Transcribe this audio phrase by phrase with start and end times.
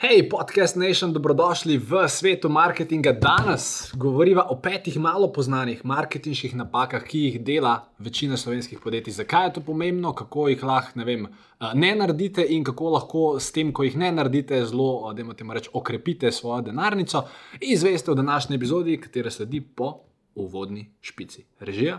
[0.00, 3.12] Hej, podcast Nation, dobrodošli v svetu marketinga.
[3.12, 9.12] Danes govorimo o petih malo znanih marketinških napakah, ki jih dela večina slovenskih podjetij.
[9.12, 13.36] Zakaj je to pomembno, kako jih lahko ne, vem, eh, ne naredite in kako lahko
[13.40, 17.26] s tem, ko jih ne naredite, zelo, da imate reči, okrepite svojo denarnico.
[17.60, 19.98] Izveste v današnji epizodi, katera sledi po
[20.34, 21.44] uvodni špici.
[21.60, 21.98] Režija.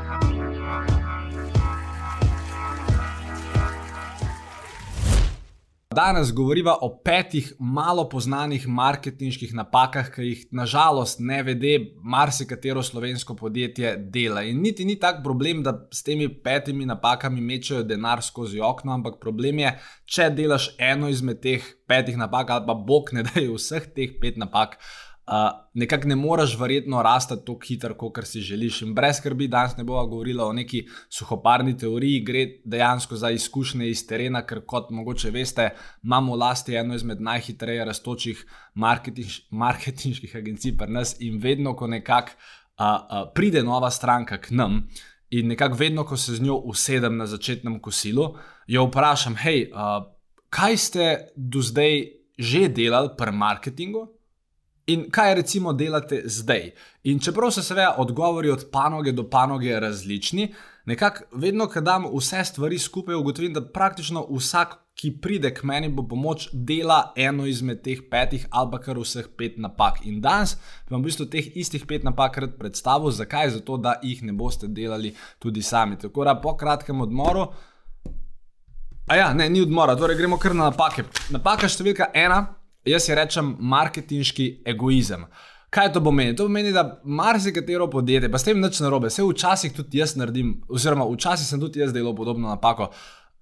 [5.95, 11.73] Danes govorimo o petih malo znanih marketinških napakah, ki jih nažalost ne vede
[12.03, 14.43] marsikatero slovensko podjetje dela.
[14.43, 19.19] In niti ni tak problem, da s temi petimi napakami mečejo denar skozi okno, ampak
[19.19, 19.73] problem je,
[20.05, 24.15] če delaš eno izmed teh petih napak ali pa bog ne da je vseh teh
[24.21, 24.77] pet napak
[25.73, 28.81] nekako ne moreš verjetno rasti tako hitro, kot si želiš.
[28.81, 33.89] In brez skrbi, danes ne bomo govorili o neki suhoparni teoriji, gre dejansko za izkušnje
[33.89, 35.69] iz terena, ker kot mogoče veste,
[36.03, 41.87] imamo v lasti eno izmed najhitreje raztočih marketinš, marketinških agencij pri nas in vedno, ko
[41.87, 42.31] nekako
[43.35, 44.87] pride nova stranka k nam.
[45.29, 48.33] In nekako vedno, ko se z njo usedem na začetnem kosilu,
[48.67, 50.03] jo vprašam, hej, uh,
[50.49, 52.03] kaj ste do zdaj
[52.41, 54.07] že delali pri marketingu,
[54.87, 56.71] In kaj recimo delate zdaj?
[57.03, 60.53] In čeprav so seveda odgovori od panoge do panoge različni,
[60.85, 65.89] nekako vedno, ko dam vse stvari skupaj, ugotovim, da praktično vsak, ki pride k meni,
[65.89, 70.01] bo pomoč dela eno izmed teh petih ali pa kar vseh pet napak.
[70.05, 70.57] In danes
[70.89, 73.49] vam v bistvu teh istih pet napak rad predstavim, zakaj?
[73.49, 75.97] Zato, da jih ne boste delali tudi sami.
[75.97, 77.47] Tako da po kratkem odmoru.
[79.07, 81.03] A ja, ne, ni odmora, torej gremo kar na napake.
[81.29, 85.25] Napaka številka ena jaz si rečem marketinški egoizem.
[85.71, 86.35] Kaj to pomeni?
[86.35, 90.57] To pomeni, da marsikatero podjetje, pa s tem nič narobe, vse včasih tudi jaz naredim,
[90.67, 92.89] oziroma včasih sem tudi jaz delal podobno napako.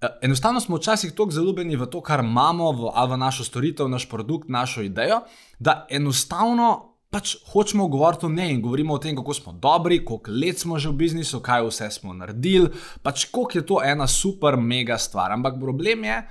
[0.00, 4.06] E, enostavno smo včasih tako zaljubljeni v to, kar imamo, v, v našo storitev, naš
[4.08, 5.24] produkt, našo idejo,
[5.58, 10.30] da enostavno pač hočemo govoriti o njej in govorimo o tem, kako smo dobri, koliko
[10.30, 12.70] let smo že v biznisu, kaj vse smo naredili,
[13.02, 15.32] pač koliko je to ena super, mega stvar.
[15.32, 16.28] Ampak problem je, da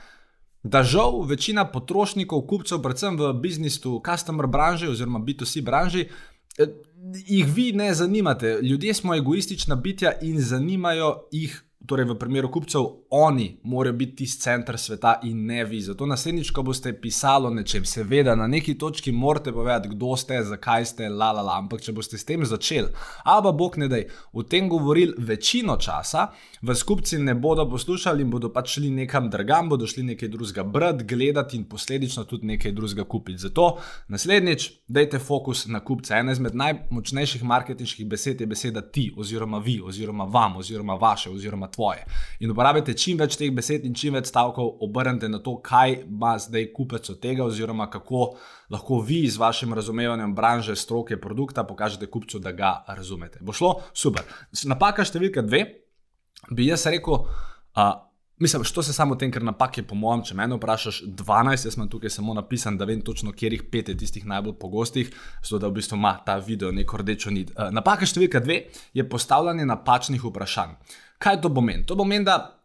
[0.84, 6.10] žal večina potrošnikov, kupcev, predvsem v biznisu, customer branži oziroma B2C branži,
[6.58, 6.68] eh,
[7.28, 8.60] jih vi ne zanimate.
[8.62, 14.42] Ljudje smo egoistična bitja in zanimajo jih torej v primeru kupcev, oni morajo biti tisti
[14.42, 15.82] center sveta in ne vi.
[15.82, 20.42] Zato naslednjič, ko boste pisali o nečem, seveda na neki točki morate povedati, kdo ste,
[20.44, 21.56] zakaj ste, la la la.
[21.58, 22.92] Ampak če boste s tem začeli,
[23.24, 24.02] a pa bog ne da,
[24.34, 26.28] v tem govorili večino časa,
[26.62, 30.64] vas kupci ne bodo poslušali in bodo pač šli nekam drugam, bodo šli nekaj drugega
[30.64, 33.40] brati, gledati in posledično tudi nekaj drugega kupiti.
[33.48, 36.14] Zato naslednjič, dajte fokus na kupce.
[36.20, 41.69] Ena izmed najmočnejših marketinških besed je beseda ti, oziroma vi, oziroma vam, oziroma vaše, oziroma
[41.72, 42.06] tvoje.
[42.40, 46.36] In uporabite čim več teh besed in čim več stavkov, obrnite na to, kaj ima
[46.40, 48.34] zdaj kupec od tega, oziroma kako
[48.70, 53.40] lahko vi z vašim razumevanjem branže, stroke, produkta pokažete kupcu, da ga razumete.
[53.42, 53.76] Bo šlo?
[53.94, 54.28] Super.
[54.66, 55.66] Napaka številka dve,
[56.52, 57.26] bi jaz rekel.
[57.78, 58.10] Uh,
[58.40, 61.76] Mislim, što se samo tem, ker napak je, po mojem, če me vprašaš, 12, jaz
[61.76, 65.10] sem tukaj samo napisan, da vem točno, kje jih pet je tistih najbolj pogostih,
[65.44, 67.52] zato da v bistvu ima ta video neko rdečo nit.
[67.76, 68.62] Napaka številka dve
[68.96, 70.78] je postavljanje napačnih vprašanj.
[71.20, 71.86] Kaj to pomeni?
[71.86, 72.60] To pomeni, da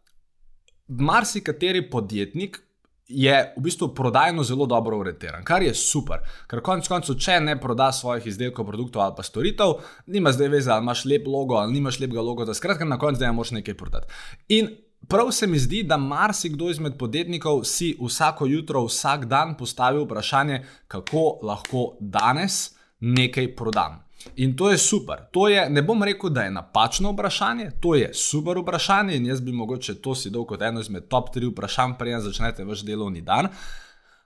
[0.89, 2.61] marsikateri podjetnik
[3.09, 6.23] je v bistvu prodajno zelo dobro orientiran, kar je super.
[6.49, 9.75] Ker konec koncev, če ne proda svojih izdelkov, produktov ali pa storitev,
[10.07, 13.21] nima zdaj veze, ali imaš lep logo ali nimaš lepega logo, da skratka na koncu
[13.21, 14.09] zdaj moraš nekaj prodati.
[14.49, 14.71] In
[15.09, 20.65] prav se mi zdi, da marsikdo izmed podjetnikov si vsako jutro, vsak dan postavi vprašanje,
[20.89, 24.04] kako lahko danes nekaj prodam.
[24.37, 25.21] In to je super.
[25.31, 29.41] To je, ne bom rekel, da je napačno vprašanje, to je super vprašanje in jaz
[29.41, 33.23] bi mogoče to si dal kot eno izmed top 3 vprašanj, preden začnete vaš delovni
[33.23, 33.49] dan.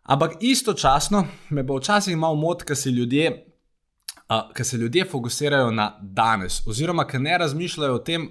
[0.03, 3.45] Ampak istočasno me bo včasih malo mot, ker se ljudje.
[4.29, 8.27] Uh, ker se ljudje fokusirajo na danes, oziroma ker ne razmišljajo o tem,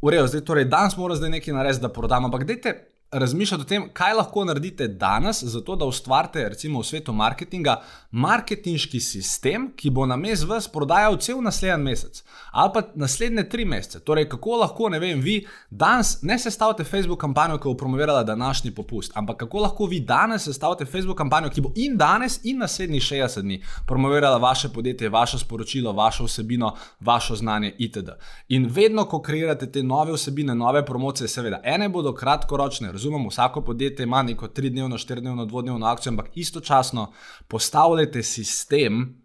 [0.00, 2.24] urejo, zdaj torej danes mora zdaj nekaj narediti, da prodam.
[2.24, 7.12] Ampak dajte razmišljati o tem, kaj lahko naredite danes, zato da ustvarite, recimo v svetu
[7.12, 7.76] marketinga,
[8.10, 12.22] marketinški sistem, ki bo na mest vas prodajal cel naslednji mesec
[12.52, 14.00] ali pa naslednje tri mesece.
[14.00, 18.70] Torej, kako lahko, ne vem, vi danes ne sestavite Facebook kampanjo, ki bo promovirala današnji
[18.70, 23.02] popust, ampak kako lahko vi danes sestavite Facebook kampanjo, ki bo in danes, in naslednjih
[23.02, 28.10] 60 dni promovirala vaše podjetje, vaše sporočilo, vašo vsebino, vašo znanje itd.
[28.48, 33.60] In vedno, ko kreirate te nove vsebine, nove promocije, seveda, ene bodo kratkoročne, razumemo, vsako
[33.60, 37.12] podjetje ima neko tridnevno, štirdnevno, dvodnevno akcijo, ampak istočasno
[37.48, 39.22] postavljate sistem,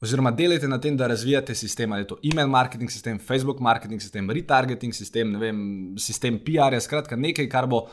[0.00, 4.00] oziroma delajte na tem, da razvijate sistem, ali je to email marketing sistem, Facebook marketing
[4.00, 5.58] sistem, retargeting sistem, ne vem,
[5.98, 7.88] sistem PR, -ja, skratka nekaj, kar bo.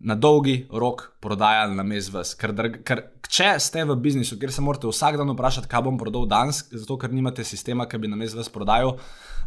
[0.00, 2.34] Na dolgi rok prodajali na mest vas.
[2.34, 2.52] Ker,
[2.84, 6.68] ker če ste v biznisu, kjer se morate vsak dan vprašati, kaj bom prodal danes,
[6.70, 8.94] zato ker nimate sistema, ki bi na mest vas prodajal,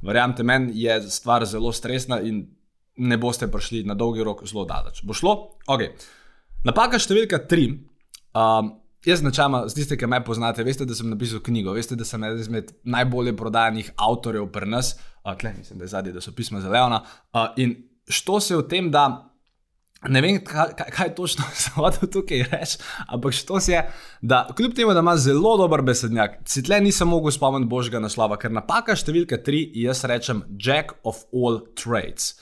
[0.04, 2.44] verjamete meni, je stvar zelo stresna in
[3.01, 5.01] ne boste prišli na dolgi rok zelo daleč.
[5.03, 5.33] Bo šlo?
[5.68, 5.88] Ok.
[6.68, 7.71] Napaka številka tri.
[8.38, 8.75] Um,
[9.06, 12.21] jaz načela, z tiste, ki me poznate, veste, da sem napisal knjigo, veste, da sem
[12.24, 14.94] eden izmed najbolje prodanih avtorjev pri nas,
[15.25, 17.01] uh, tle, mislim, da je zadnji, da so pisma za Leona.
[17.33, 17.75] Uh, in
[18.07, 19.27] što se v tem, da.
[20.09, 23.81] Ne vem, kaj, kaj točno se hoče tukaj reči, ampak što se je,
[24.21, 28.39] da kljub temu, da ima zelo dober besednjak, si tle nisem mogel spomniti božjega naslova,
[28.42, 32.33] ker napaka številka tri, jaz rečem Jack of all trades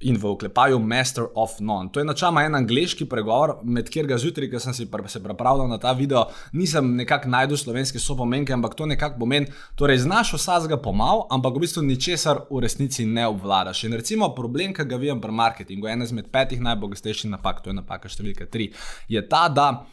[0.00, 1.88] in v oklepaju Master of None.
[1.92, 5.68] To je načela en angliški pregovor, med katerega zjutraj, ko sem si pr se pripravljal
[5.68, 10.76] na ta video, nisem nekako najdel slovenske sopomenke, ampak to nekako pomeni, torej znaš vsega
[10.76, 13.84] pomal, ampak v bistvu ničesar v resnici ne obvladaš.
[13.84, 17.80] In recimo problem, ki ga vidim pri marketingu, ena izmed petih najbogatejših napak, to je
[17.80, 18.72] napaka številka tri,
[19.08, 19.86] je ta, da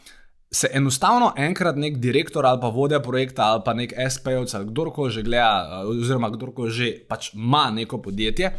[0.54, 5.10] se enostavno enkrat nek direktor ali pa vodja projekta ali pa nek SP-ovec ali kdorkoli
[5.10, 8.52] že gleda, oziroma kdorkoli že pač ima neko podjetje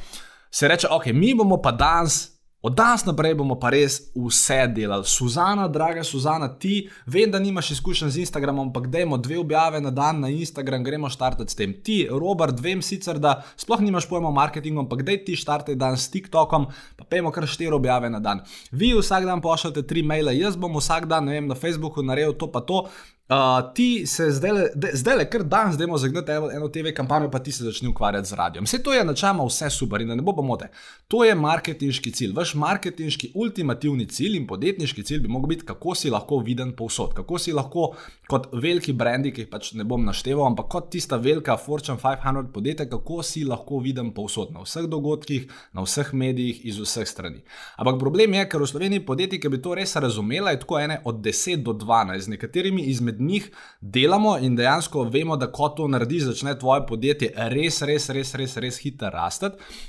[0.56, 2.36] se reče, ok, mi bomo pa danes.
[2.66, 5.06] Od danes naprej bomo pa res vse delali.
[5.06, 9.92] Suzana, draga Suzana, ti, vem, da nimaš izkušenj z Instagramom, ampak dajmo dve objave na
[9.92, 11.76] dan na Instagram, gremo štartati s tem.
[11.84, 16.00] Ti, Robert, vem sicer, da sploh nimaš pojma o marketingu, ampak daj ti štartaj dan
[16.00, 16.66] s TikTokom,
[16.98, 18.42] pa pejmo kar štiri objave na dan.
[18.72, 22.34] Vi vsak dan pošljete tri maile, jaz bom vsak dan, ne vem, na Facebooku naredil
[22.34, 22.88] to pa to,
[23.30, 27.52] Uh, ti se zdaj le, kar danes, zdaj imamo zagnati eno TV kampanjo, pa ti
[27.52, 28.66] se začni ukvarjati z radijem.
[28.66, 30.68] Vse to je načeloma vse super in da ne bo pomote.
[31.08, 32.34] To je marketinški cilj.
[32.36, 37.16] Vaš marketinški ultimativni cilj in podjetniški cilj bi mogel biti, kako si lahko viden povsod.
[37.18, 37.96] Kako si lahko
[38.30, 42.52] kot veliki brendi, ki jih pač ne bom našteval, ampak kot tista velika Fortune 500
[42.54, 47.42] podjetja, kako si lahko viden povsod, na vseh dogodkih, na vseh medijih, iz vseh strani.
[47.78, 51.02] Ampak problem je, ker v Sloveniji podjetji, ki bi to res razumela, je tako ene
[51.06, 53.52] od 10 do 12, z nekaterimi izmed izmed njih
[53.82, 58.58] delamo in dejansko vemo, da ko to narediš, začne tvoje podjetje res, res, res, res,
[58.58, 59.46] res hitro rasti.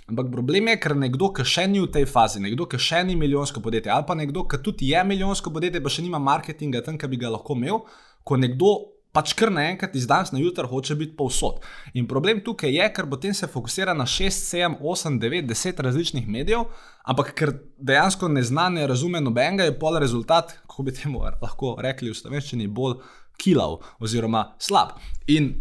[0.08, 3.16] Ampak problem je, ker nekdo, ki še ni v tej fazi, nekdo, ki še ni
[3.16, 6.98] milijonsko podjetje, ali pa nekdo, ki tudi je milijonsko podjetje, pa še nima marketinga tam,
[6.98, 7.82] ki bi ga lahko imel,
[8.24, 8.95] ko nekdo.
[9.16, 11.62] Pač kar naenkrat iz danes na jutro hoče biti povsod.
[11.96, 16.26] In problem tukaj je, ker potem se fokusira na 6, 7, 8, 9, 10 različnih
[16.28, 16.66] medijev,
[17.08, 21.78] ampak ker dejansko ne zna, ne razume nobenega, je pol rezultat, kako bi temu lahko
[21.80, 22.98] rekli v slovenščini, bolj
[23.40, 24.98] kilav oziroma slab.
[25.32, 25.54] In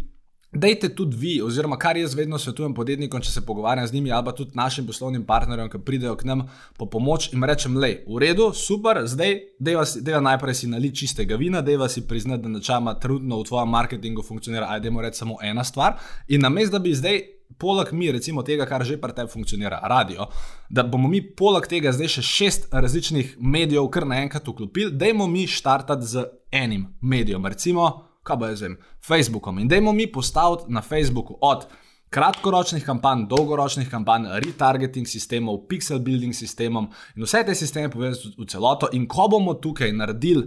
[0.60, 4.24] dejte tudi vi, oziroma kar jaz vedno svetujem podjetnikom, če se pogovarjam z njimi ali
[4.24, 6.46] pa tudi našim poslovnim partnerjem, ki pridejo k nam
[6.78, 11.62] po pomoč in rečem, le, v redu, super, zdaj deva najprej si nali čistega vina,
[11.62, 15.98] deva si priznati, da načama trenutno v tvojem marketingu funkcionira, ajdemo reči samo ena stvar.
[16.28, 17.22] In namesto da bi zdaj
[17.58, 20.28] poleg mi, recimo tega, kar že pri tebi funkcionira, radio,
[20.70, 25.46] da bomo mi poleg tega zdaj še šest različnih medijev kar naenkrat vklopili, dajmo mi
[25.46, 28.76] štartati z enim medijem, recimo, kaj bo jaz vem,
[29.06, 29.58] Facebookom.
[29.62, 31.66] In dajmo mi postaviti na Facebooku od
[32.10, 38.46] kratkoročnih kampanj, dolgoročnih kampanj, retargeting sistemov, pixel building sistemom in vse te sisteme povezati v
[38.46, 38.88] celoto.
[38.92, 40.46] In ko bomo tukaj naredili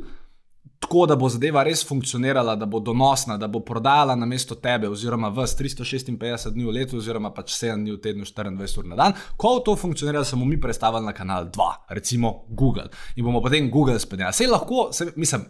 [0.79, 4.89] tako, da bo zadeva res funkcionirala, da bo donosna, da bo prodajala na mesto tebe,
[4.89, 8.95] oziroma vas 356 dni v letu, oziroma pač 7 dni v tednu, 24 ur na
[8.95, 9.17] dan.
[9.37, 12.89] Ko to funkcionira, smo mi predstavili na kanal 2, recimo Google.
[13.15, 14.31] In bomo potem Google speljali.
[14.31, 15.45] Vse lahko, se, mislim.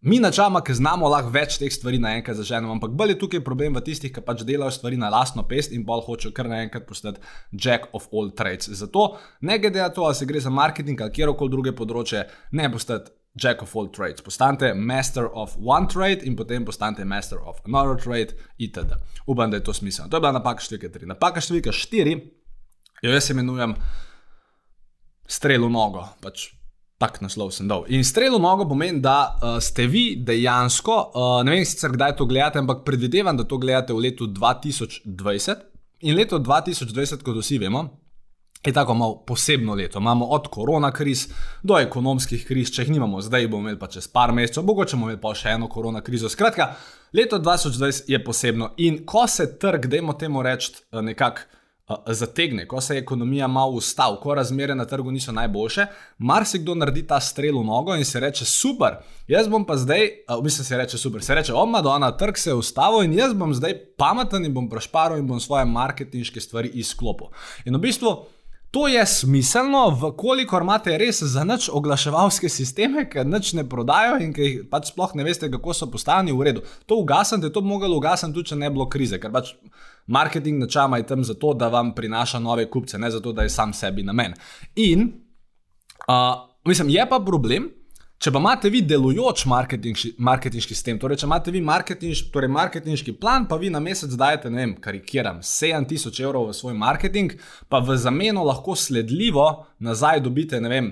[0.00, 3.74] Mi načama, ki znamo lahko več teh stvari naenkrat zaženemo, ampak bolj je tukaj problem
[3.74, 7.22] v tistih, ki pač delajo stvari na lastno pest in bolj hočejo kar naenkrat postati
[7.52, 8.68] jack of all trades.
[8.68, 12.72] Zato, ne glede na to, ali se gre za marketing ali kjerkoli druge področje, ne
[12.72, 14.22] postati Jack of all trades.
[14.24, 18.96] Postanite master of one trade in potem postanite master of another trade, itd.
[19.26, 20.10] Upam, da je to smiselno.
[20.10, 21.10] To je bila napaka številka 3.
[21.10, 22.16] Napaka številka 4,
[23.04, 23.76] jo jaz imenujem
[25.28, 26.06] strelo nogo.
[26.24, 26.48] Pač
[26.96, 27.84] Tak naslov sem dal.
[27.92, 32.24] In strelo nogo pomeni, da uh, ste vi dejansko, uh, ne vem sicer kdaj to
[32.24, 35.66] gledate, ampak predvidevam, da to gledate v letu 2020.
[36.08, 37.84] In leto 2020, kot vsi vemo,
[38.66, 39.98] je tako malo posebno leto.
[39.98, 41.28] Imamo od korona kriz
[41.62, 45.10] do ekonomskih kriz, če jih nimamo zdaj, bomo imeli pa čez par mesecev, mogoče bomo
[45.10, 46.28] imeli pa še eno korona krizo.
[46.28, 46.72] Skratka,
[47.12, 51.46] leto 2020 je posebno in ko se trg, dajmo temu reči, eh, nekako.
[52.06, 55.86] Zategne, ko se ekonomija malo ustavila, ko razmere na trgu niso najboljše,
[56.18, 58.96] marsikdo naredi ta strel v nogo in se reče: Super,
[59.28, 62.36] jaz bom pa zdaj, uh, mislim, se reče: Super, se reče: Oma, da ona trg
[62.36, 66.40] se je ustavil in jaz bom zdaj pameten in bom prešparil in bom svoje marketinške
[66.40, 67.26] stvari izklopil.
[67.64, 68.16] In v bistvu.
[68.70, 74.32] To je smiselno, vkolikor imate res za nič oglaševalske sisteme, ki nič ne prodajo in
[74.36, 76.64] ki pač sploh ne veste, kako so postavljeni v redu.
[76.86, 79.54] To ugasnite, to bi moglo ugasniti tudi, če ne bi bilo krize, ker pač
[80.06, 83.72] marketing načama je tam zato, da vam prinaša nove kupce, ne zato, da je sam
[83.72, 84.34] sebi namen.
[84.76, 85.08] In,
[86.08, 86.34] uh,
[86.66, 87.70] mislim, je pa problem,
[88.16, 93.44] Če pa imate vi delujoč marketinški sistem, torej če imate vi marketinš, torej marketinški plan,
[93.48, 97.34] pa vi na mesec dajete, ne vem, karikiram, 7000 evrov v svoj marketing,
[97.68, 99.44] pa v zameno lahko sledljivo
[99.84, 100.88] nazaj dobite, ne vem,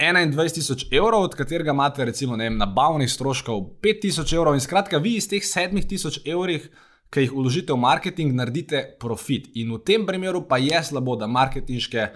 [0.00, 5.28] 21000 evrov, od katerega imate recimo vem, nabavnih stroškov 5000 evrov in skratka vi iz
[5.28, 6.66] teh 7000 evrov,
[7.12, 9.50] ki jih uložite v marketing, naredite profit.
[9.60, 12.08] In v tem primeru pa je slabo, da marketinške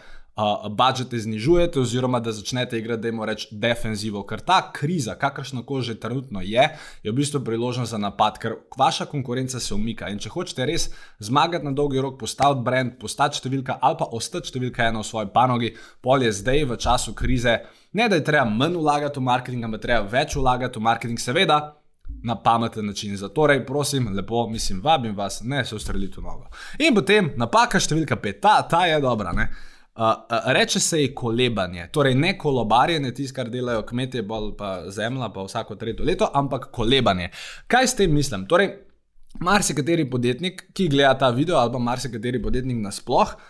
[0.71, 4.23] budžete znižujete, oziroma da začnete igrati, da jim rečemo, defenzivo.
[4.27, 6.69] Ker ta kriza, kakršna koli že trenutno je,
[7.03, 10.09] je v bistvu priložnost za napad, ker vaša konkurenca se umika.
[10.09, 14.53] In če hočete res zmagati na dolgi rok, postaviti brand, postati številka ali pa ostati
[14.53, 15.73] številka ena v svoji panogi,
[16.05, 17.57] pol je zdaj v času krize.
[17.97, 21.61] Ne, da je treba manj vlagati v marketing, ampak treba več vlagati v marketing, seveda.
[22.23, 23.17] Na pameten način.
[23.19, 26.47] Zatorej, prosim, lepo, mislim, vabim vas, ne se ustrelite v nogo.
[26.79, 29.33] In potem napaka številka pet, ta, ta je dobra.
[29.35, 29.49] Ne?
[29.97, 30.13] Uh,
[30.53, 35.45] reče se ji kolebanje, torej ne kolobarjenje, tisto, kar delajo kmetje, bolj pa zemlja, pa
[35.47, 37.31] vsako tretje leto, ampak kolebanje.
[37.67, 38.45] Kaj s tem mislim?
[38.49, 38.75] Torej,
[39.41, 43.41] marsikateri podjetnik, ki gleda ta video, ali pa marsikateri podjetnik nasplošno,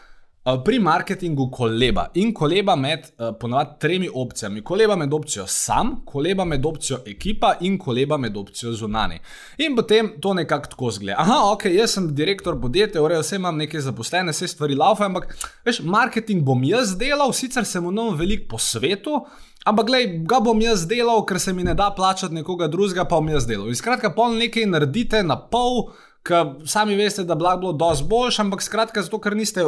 [0.64, 4.62] pri marketingu koleba in koleba med uh, ponovadi tremi opcijami.
[4.64, 9.18] Koleba med opcijo sam, koleba med opcijo ekipa in koleba med opcijo zunani.
[9.58, 11.18] In potem to nekako tako zgleda.
[11.18, 15.34] Aha, ok, jaz sem direktor podjetja, urejo vse imam neke zaposlene, vse stvari laufe, ampak
[15.66, 19.24] veš, marketing bom jaz delal, sicer sem v novem velik po svetu.
[19.66, 23.18] Ampak, glej, ga bom jaz delal, ker se mi ne da plačati nekoga drugega, pa
[23.18, 23.66] bom jaz delal.
[23.66, 25.88] In skratka, pol nekaj naredite na pol,
[26.22, 29.66] ker sami veste, da bi bilo dosti boljše, ampak skratka, zato ker niste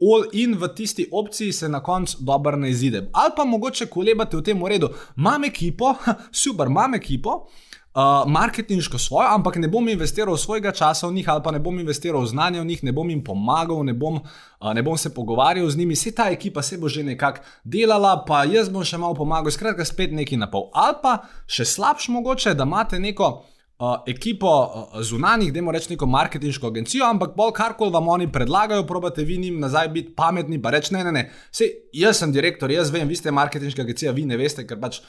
[0.00, 3.08] all in v tisti opciji se na koncu dobro ne izide.
[3.12, 5.94] Ali pa mogoče kolebate v tem uredu, imam ekipo,
[6.42, 7.46] super, imam ekipo.
[7.94, 11.78] Uh, marketinško svojo, ampak ne bom investiral svojega časa v njih, ali pa ne bom
[11.78, 14.20] investiral znanje v njih, ne bom jim pomagal, ne bom,
[14.60, 18.24] uh, ne bom se pogovarjal z njimi, vse ta ekipa se bo že nekako delala,
[18.26, 20.70] pa jaz bom še malo pomagal, skratka, spet nekaj na pol.
[20.72, 21.16] Ali pa
[21.50, 23.42] še slabš mogoče, da imate neko
[23.80, 28.32] uh, ekipo uh, zunanih, da imamo reči neko marketinško agencijo, ampak bolj karkoli vam oni
[28.32, 31.24] predlagajo, probate vi njim nazaj biti pametni, pa reči ne, ne, ne.
[31.50, 35.00] Sej, jaz sem direktor, jaz vem, vi ste marketinška agencija, vi ne veste, ker pač,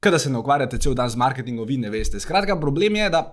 [0.00, 2.20] kada se ne ukvarjate cel dan z marketingom, vi ne veste.
[2.20, 3.24] Skratka, problem je, da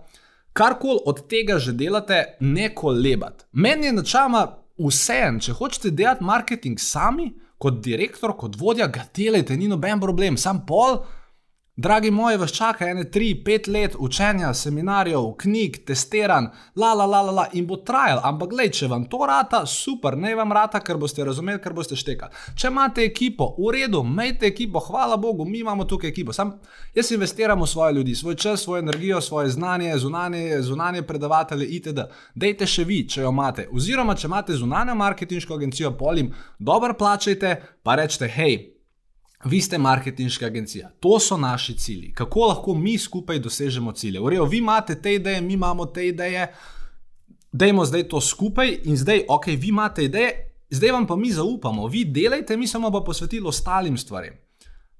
[0.54, 3.48] karkoli od tega že delate, ne kolebate.
[3.52, 4.46] Meni je načama
[4.82, 7.32] vseeno, če hočete delati marketing sami,
[7.62, 11.04] kot direktor, kot vodja, ga delajte, ni noben problem, sam pol.
[11.82, 16.46] Dragi moji, vas čaka ene tri, pet let učenja, seminarjev, knjig, testiranj,
[16.76, 18.20] la, la, la, la, la in bo trajal.
[18.28, 21.98] Ampak, gled, če vam to rata, super, ne vam rata, ker boste razumeli, ker boste
[21.98, 22.38] štekali.
[22.54, 26.36] Če imate ekipo, v redu, imejte ekipo, hvala Bogu, mi imamo tukaj ekipo.
[26.38, 26.52] Sam
[26.94, 32.06] jaz investiram v svoje ljudi, svoj čas, svojo energijo, svoje znanje, zunanje, zunanje predavatelje, itd.
[32.36, 33.66] Dejte še vi, če jo imate.
[33.74, 38.60] Oziroma, če imate zunanjo marketinško agencijo, polim, dobro plačajte, pa rečete, hej.
[39.46, 42.14] Vi ste marketinška agencija, to so naši cilji.
[42.14, 44.20] Kako lahko mi skupaj dosežemo cilje?
[44.20, 46.54] Urejo, vi imate te ideje, mi imamo te ideje,
[47.52, 50.32] dajmo zdaj to skupaj in zdaj, ok, vi imate ideje,
[50.70, 54.38] zdaj vam pa mi zaupamo, vi delajte, mi smo pa posvetili ostalim stvarem.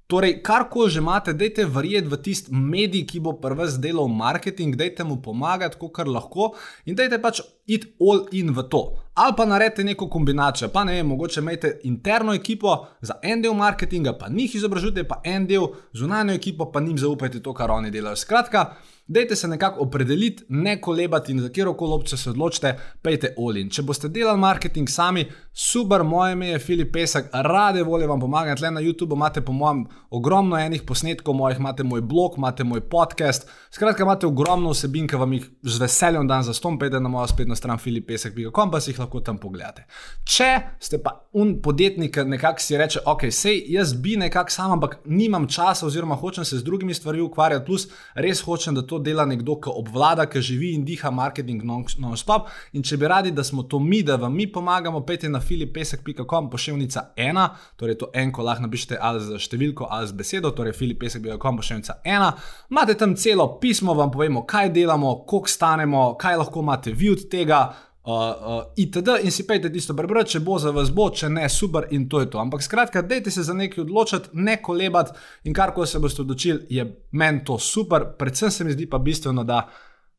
[0.06, 4.76] Torej, kar ko že imate, dajte verjeti v tisti medij, ki bo prvi delal marketing,
[4.76, 6.52] dajte mu pomagati, kar lahko
[6.84, 8.82] in dajte pač iti all in v to.
[9.14, 13.54] Ali pa naredite neko kombinacijo, pa ne vem, mogoče imate interno ekipo za en del
[13.54, 17.90] marketinga, pa njih izobražujte, pa en del zunanjo ekipo, pa njim zaupajte to, kar oni
[17.90, 18.16] delajo.
[18.16, 18.74] Skratka,
[19.06, 23.70] Dajte se nekako opredeliti, ne kolebati in za kjer koli opcijo se odločite, pejte olin.
[23.70, 28.56] Če boste delali marketing sami, super, moje ime je Filip Pesek, rade volje vam pomagam.
[28.56, 32.80] Tle na YouTubu imate, po mojem, ogromno enih posnetkov mojih, imate moj blog, imate moj
[32.80, 33.48] podcast.
[33.70, 37.26] Skratka, imate ogromno vsebin, ki vam jih z veseljem dan za stom, pejte na mojo
[37.34, 39.84] spletno stran filipesek.com, pa si jih lahko tam pogledate.
[40.24, 44.98] Če ste pa un podjetnik, nekako si reče, ok, sej jaz bi nekako sam, ampak
[45.04, 49.24] nimam časa, oziroma hočem se z drugimi stvarmi ukvarjati, plus res hočem, da to dela
[49.28, 52.48] nekdo, ki obvlada, ki živi in diha marketing non-stop.
[52.72, 56.50] In če bi radi, da smo to mi, da vam mi pomagamo, pejte na filipesek.com,
[56.50, 60.76] pošiljnica ena, torej to en, ko lahko napišete ali z številko ali z besedo, torej
[60.78, 62.32] filipesek.com, pošiljnica ena.
[62.70, 67.26] Imate tam celo pismo, vam povemo, kaj delamo, koliko stanemo, kaj lahko imate vi od
[67.30, 69.08] tega uh, uh, itd.
[69.22, 72.20] in si pejte tisto prebrati, če bo za vas bo, če ne, super in to
[72.20, 72.40] je to.
[72.42, 75.12] Ampak skratka, dejte se za nekaj odločiti, ne kolebati
[75.44, 78.06] in kar ko se boste odločili, je meni to super.
[78.18, 79.68] Predvsem se mi zdi pa bistveno, da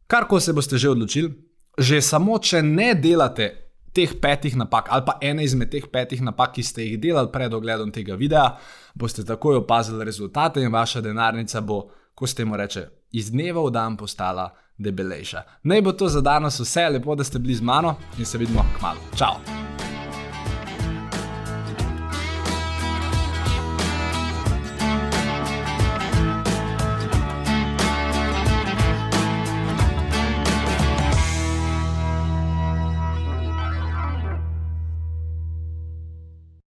[0.07, 1.33] kar ko se boste že odločili,
[1.77, 3.59] že samo če ne delate.
[3.93, 7.53] Teh petih napak, ali pa ena izmed teh petih napak, ki ste jih delali pred
[7.53, 8.55] ogledom tega videa,
[8.97, 11.77] boste takoj opazili rezultate, in vaša denarnica bo,
[12.17, 15.41] ko ste mu reče, iz dneva v dan postala debelejša.
[15.63, 18.65] Naj bo to za danes vse, lepo, da ste bili z mano in se vidimo
[18.77, 18.99] k malu.
[19.17, 19.72] Čau!